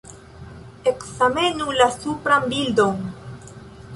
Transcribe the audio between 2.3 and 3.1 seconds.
bildon.